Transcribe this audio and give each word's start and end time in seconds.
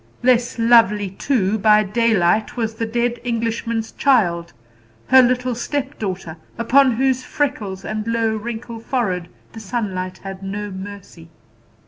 Less 0.23 0.57
lovely, 0.57 1.11
too, 1.11 1.59
by 1.59 1.83
daylight 1.83 2.57
was 2.57 2.73
the 2.73 2.87
dead 2.87 3.19
Englishman's 3.23 3.91
child, 3.91 4.51
her 5.09 5.21
little 5.21 5.53
stepdaughter, 5.53 6.37
upon 6.57 6.93
whose 6.93 7.23
freckles 7.23 7.85
and 7.85 8.07
low, 8.07 8.35
wrinkled 8.35 8.83
forehead 8.83 9.27
the 9.53 9.59
sunlight 9.59 10.17
had 10.17 10.41
no 10.41 10.71
mercy. 10.71 11.29